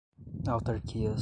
[0.47, 1.15] autarquias